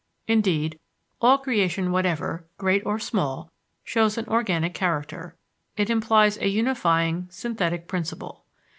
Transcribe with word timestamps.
Indeed, 0.27 0.79
all 1.21 1.37
creation 1.37 1.91
whatever, 1.91 2.43
great 2.57 2.83
or 2.87 2.97
small, 2.97 3.51
shows 3.83 4.17
an 4.17 4.25
organic 4.29 4.73
character; 4.73 5.35
it 5.77 5.91
implies 5.91 6.37
a 6.39 6.47
unifying, 6.47 7.27
synthetic 7.29 7.87
principle. 7.87 8.43